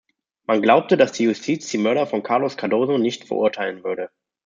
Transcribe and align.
Man 0.47 0.63
glaubte, 0.63 0.97
dass 0.97 1.11
die 1.11 1.25
Justiz 1.25 1.67
die 1.69 1.77
Mörder 1.77 2.07
von 2.07 2.23
Carlos 2.23 2.57
Cardoso 2.57 2.97
nicht 2.97 3.25
verurteilen 3.25 3.83
würde. 3.83 4.09